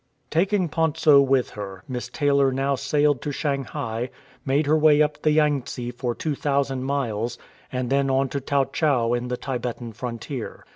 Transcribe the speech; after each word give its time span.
Taking 0.31 0.67
Pontso 0.67 1.21
with 1.21 1.51
her. 1.51 1.83
Miss 1.87 2.09
Taylor 2.09 2.51
now 2.51 2.73
sailed 2.73 3.21
to 3.21 3.31
Shanghai, 3.31 4.09
made 4.43 4.65
her 4.65 4.75
way 4.75 4.99
up 4.99 5.21
the 5.21 5.29
Yang 5.29 5.61
tse 5.61 5.91
for 5.91 6.15
2,000 6.15 6.83
miles, 6.83 7.37
and 7.71 7.91
then 7.91 8.09
on 8.09 8.27
to 8.29 8.41
Tau 8.41 8.63
chau 8.73 9.13
on 9.15 9.27
the 9.27 9.37
Tibetan 9.37 9.93
frontier. 9.93 10.65